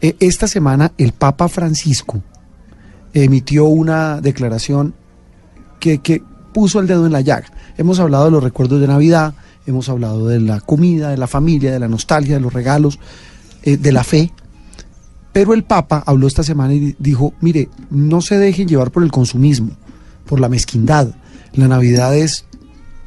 [0.00, 2.22] Eh, Esta semana el Papa Francisco
[3.14, 4.94] emitió una declaración
[5.80, 7.46] que, que puso el dedo en la llaga.
[7.78, 9.34] Hemos hablado de los recuerdos de Navidad,
[9.66, 12.98] hemos hablado de la comida, de la familia, de la nostalgia, de los regalos,
[13.62, 14.32] eh, de la fe.
[15.32, 19.10] Pero el Papa habló esta semana y dijo, mire, no se dejen llevar por el
[19.10, 19.72] consumismo,
[20.24, 21.08] por la mezquindad.
[21.52, 22.46] La Navidad es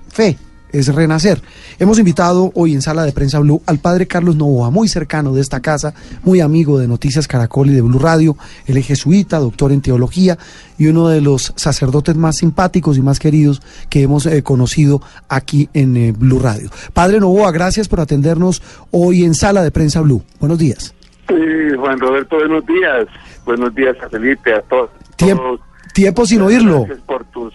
[0.09, 0.37] fe,
[0.71, 1.41] es renacer.
[1.79, 5.41] Hemos invitado hoy en Sala de Prensa Blue al padre Carlos Novoa, muy cercano de
[5.41, 8.35] esta casa, muy amigo de Noticias Caracol y de Blue Radio.
[8.67, 10.37] Él es jesuita, doctor en teología
[10.77, 15.69] y uno de los sacerdotes más simpáticos y más queridos que hemos eh, conocido aquí
[15.73, 16.69] en eh, Blue Radio.
[16.93, 18.61] Padre Novoa, gracias por atendernos
[18.91, 20.23] hoy en Sala de Prensa Blue.
[20.39, 20.93] Buenos días.
[21.27, 21.35] Sí,
[21.77, 23.05] Juan Roberto, buenos días.
[23.45, 24.89] Buenos días a Felipe, a todos.
[25.15, 25.59] Tiempo,
[25.93, 26.85] tiempo sin oírlo.
[26.85, 27.53] Gracias por tus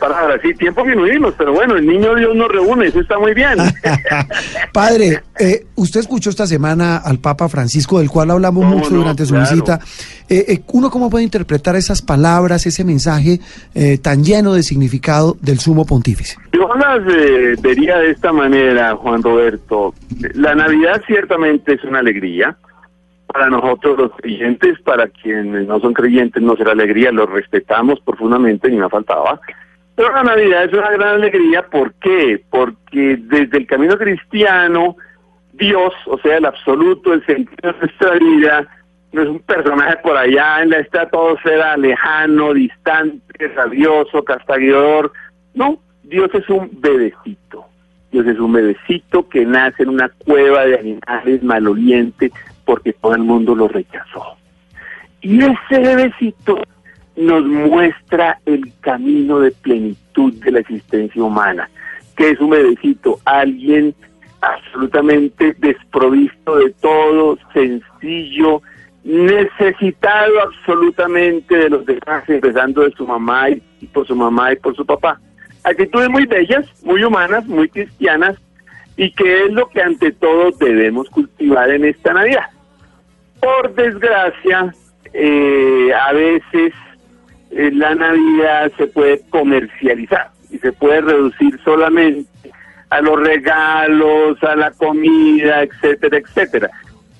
[0.00, 0.40] palabras.
[0.42, 3.56] Sí, tiempo sin oírnos, pero bueno, el niño Dios nos reúne, eso está muy bien.
[4.72, 8.98] Padre, eh, usted escuchó esta semana al Papa Francisco, del cual hablamos ¿Cómo mucho no?
[8.98, 9.48] durante su Claro.
[9.50, 9.80] visita.
[10.28, 13.40] Eh, eh, ¿Uno cómo puede interpretar esas palabras, ese mensaje
[13.74, 16.36] eh, tan lleno de significado del sumo pontífice?
[16.52, 19.94] Yo las eh, vería de esta manera, Juan Roberto.
[20.34, 22.56] La Navidad ciertamente es una alegría.
[23.32, 28.68] Para nosotros los creyentes, para quienes no son creyentes no será alegría, los respetamos profundamente,
[28.68, 29.40] ni me faltaba.
[30.00, 32.42] Pero la Navidad es una gran alegría, ¿por qué?
[32.48, 34.96] Porque desde el camino cristiano,
[35.52, 38.66] Dios, o sea, el absoluto, el sentido de nuestra vida,
[39.12, 45.12] no es un personaje por allá en la estratosfera, lejano, distante, rabioso, castigador.
[45.52, 47.66] No, Dios es un bebecito.
[48.10, 52.32] Dios es un bebecito que nace en una cueva de animales malolientes
[52.64, 54.38] porque todo el mundo lo rechazó.
[55.20, 56.62] Y ese bebecito
[57.20, 61.68] nos muestra el camino de plenitud de la existencia humana,
[62.16, 63.94] que es un bebecito, alguien
[64.40, 68.62] absolutamente desprovisto de todo, sencillo,
[69.04, 74.74] necesitado absolutamente de los demás, empezando de su mamá y por su mamá y por
[74.74, 75.20] su papá.
[75.64, 78.36] Actitudes muy bellas, muy humanas, muy cristianas,
[78.96, 82.46] y que es lo que ante todo debemos cultivar en esta Navidad.
[83.40, 84.74] Por desgracia,
[85.12, 86.72] eh, a veces
[87.50, 92.28] la Navidad se puede comercializar y se puede reducir solamente
[92.90, 96.70] a los regalos, a la comida, etcétera, etcétera.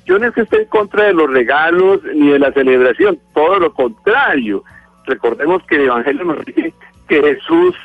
[0.04, 3.60] Yo no es que esté en contra de los regalos ni de la celebración, todo
[3.60, 4.64] lo contrario.
[5.06, 6.74] Recordemos que el Evangelio nos dice
[7.08, 7.76] que Jesús,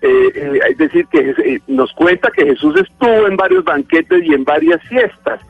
[0.00, 4.32] eh, eh, es decir, que eh, nos cuenta que Jesús estuvo en varios banquetes y
[4.32, 5.40] en varias fiestas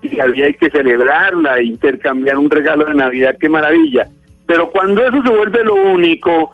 [0.00, 4.08] y había que celebrarla, e intercambiar un regalo de Navidad, qué maravilla.
[4.52, 6.52] Pero cuando eso se vuelve lo único,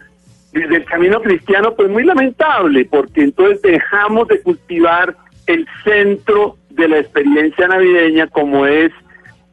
[0.52, 5.16] desde el camino cristiano, pues muy lamentable, porque entonces dejamos de cultivar
[5.48, 8.92] el centro de la experiencia navideña como es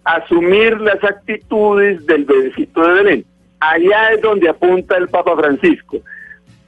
[0.03, 3.25] asumir las actitudes del bebecito de Belén.
[3.61, 6.01] Allá es donde apunta el Papa Francisco.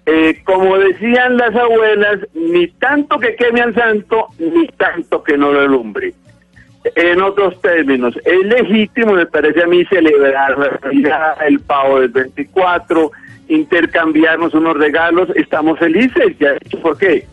[0.07, 5.51] Eh, como decían las abuelas, ni tanto que queme al santo, ni tanto que no
[5.51, 6.15] lo alumbre.
[6.95, 10.57] En otros términos, es legítimo, me parece a mí, celebrar
[10.91, 13.11] la el pavo del 24,
[13.49, 17.25] intercambiarnos unos regalos, estamos felices, ya he dicho por qué.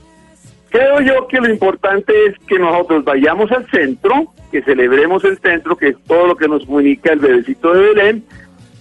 [0.70, 5.76] Creo yo que lo importante es que nosotros vayamos al centro, que celebremos el centro,
[5.76, 8.25] que es todo lo que nos comunica el bebecito de Belén,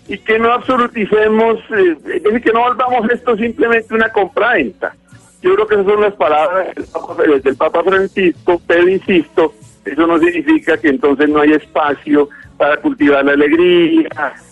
[0.07, 1.95] y que no absoluticemos, eh,
[2.33, 4.95] es que no volvamos esto simplemente una compraventa.
[5.41, 9.53] Yo creo que esas son las palabras del Papa, del Papa Francisco, pero insisto,
[9.85, 14.09] eso no significa que entonces no haya espacio para cultivar la alegría,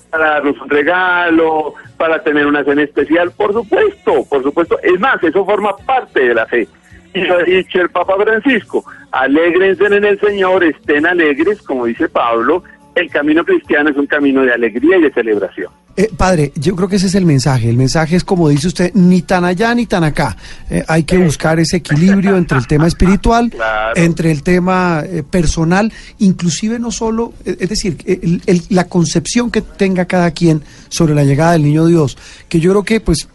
[0.10, 4.78] para darnos un regalo, para tener una cena especial, por supuesto, por supuesto.
[4.84, 6.68] Es más, eso forma parte de la fe.
[7.14, 12.08] Y lo ha dicho el Papa Francisco, alégrense en el Señor, estén alegres, como dice
[12.10, 12.64] Pablo,
[12.96, 15.72] el camino cristiano es un camino de alegría y de celebración.
[16.02, 17.70] Eh, padre, yo creo que ese es el mensaje.
[17.70, 20.36] El mensaje es como dice usted, ni tan allá ni tan acá.
[20.70, 23.94] Eh, hay que buscar ese equilibrio entre el tema espiritual, Claro.
[23.96, 29.62] entre el tema eh, personal, inclusive no solo, es decir, el- el- la concepción que
[29.62, 32.18] tenga cada quien sobre la llegada del niño Dios,
[32.50, 33.28] que yo creo que pues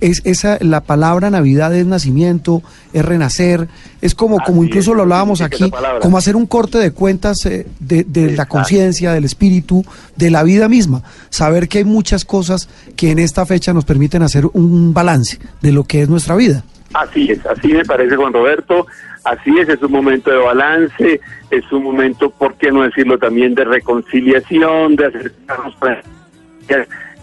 [0.00, 2.62] es esa la palabra Navidad es nacimiento,
[2.92, 3.68] es renacer,
[4.00, 7.66] es como como incluso es, lo hablábamos aquí, como hacer un corte de cuentas de,
[8.04, 9.84] de la conciencia, del espíritu,
[10.16, 11.02] de la vida misma.
[11.28, 15.72] Saber que hay muchas cosas que en esta fecha nos permiten hacer un balance de
[15.72, 16.62] lo que es nuestra vida.
[16.92, 18.86] Así es, así me parece Juan Roberto,
[19.24, 21.20] así es, es un momento de balance,
[21.50, 26.02] es un momento, ¿por qué no decirlo también, de reconciliación, de acercarnos para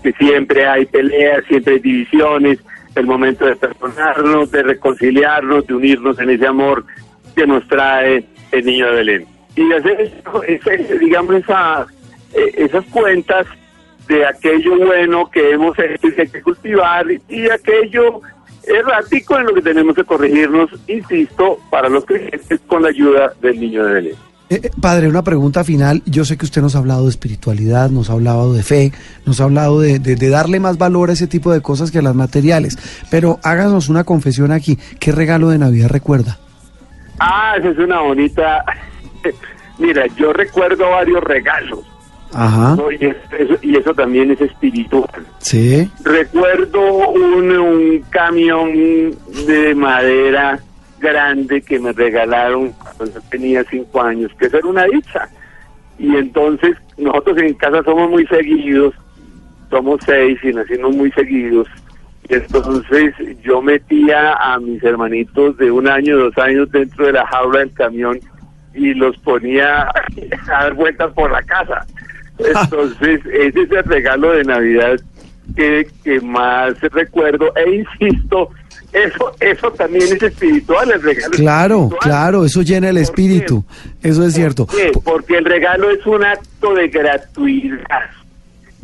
[0.04, 2.60] que siempre hay peleas, siempre hay divisiones,
[2.96, 6.86] el momento de perdonarnos, de reconciliarnos, de unirnos en ese amor
[7.36, 9.28] que nos trae el niño de Belén.
[9.56, 11.86] Y hacer, digamos, esa,
[12.34, 13.46] eh, esas cuentas
[14.16, 18.22] de aquello bueno que hemos hecho y que hay que cultivar y aquello
[18.64, 23.60] errático en lo que tenemos que corregirnos, insisto, para los creyentes con la ayuda del
[23.60, 24.16] niño de Belén.
[24.50, 26.04] Eh, eh, padre, una pregunta final.
[26.06, 28.92] Yo sé que usted nos ha hablado de espiritualidad, nos ha hablado de fe,
[29.26, 32.00] nos ha hablado de, de- de darle más valor a ese tipo de cosas que
[32.00, 32.78] a las materiales.
[33.10, 34.78] Pero háganos una confesión aquí.
[35.00, 36.38] ¿Qué regalo de Navidad recuerda?
[37.20, 38.64] Ah, esa es una bonita...
[39.80, 41.80] Mira, yo recuerdo varios regalos
[42.34, 42.76] Ajá.
[42.76, 42.92] ¿no?
[42.92, 45.10] y, es- eso, y eso también es espiritual.
[45.40, 45.90] Sí.
[46.04, 48.72] Recuerdo un, un camión
[49.48, 50.60] de madera
[51.00, 55.28] grande que me regalaron cuando yo tenía cinco años, que eso era una dicha.
[55.98, 58.94] Y entonces nosotros en casa somos muy seguidos,
[59.70, 61.68] somos seis y nacimos muy seguidos.
[62.30, 63.14] Y entonces
[63.44, 67.74] yo metía a mis hermanitos de un año, dos años dentro de la jaula del
[67.74, 68.20] camión
[68.74, 69.92] y los ponía a
[70.48, 71.86] dar vueltas por la casa.
[72.46, 75.00] Entonces ese es el regalo de Navidad
[75.56, 78.50] que, que más recuerdo e insisto,
[78.94, 82.00] eso eso también es espiritual, el regalo Claro, espiritual.
[82.02, 83.64] claro, eso llena el ¿Por espíritu.
[84.04, 84.68] Eso es cierto.
[85.04, 88.10] Porque el regalo es un acto de gratuidad.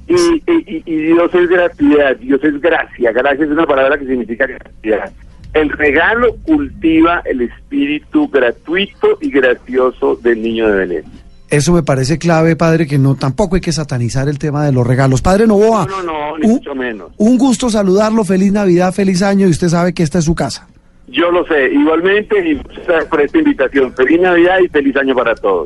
[0.07, 3.11] Y, y- y Dios es gratuidad, Dios es gracia.
[3.11, 5.11] Gracia es una palabra que significa gratuidad.
[5.53, 11.03] El regalo cultiva el espíritu gratuito y gracioso del niño de Belén.
[11.49, 14.85] Eso me parece clave, padre, que no tampoco hay que satanizar el tema de los
[14.85, 15.21] regalos.
[15.21, 17.11] Padre Novoa, No, no, no, ni un, mucho menos.
[17.17, 20.67] un gusto saludarlo, feliz Navidad, feliz año y usted sabe que esta es su casa.
[21.09, 22.55] Yo lo sé, igualmente, y
[23.09, 23.93] por esta invitación.
[23.93, 25.65] Feliz Navidad y feliz año para todos.